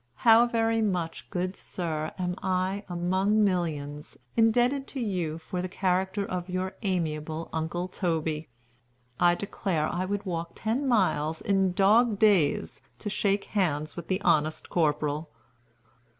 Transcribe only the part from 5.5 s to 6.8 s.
the character of your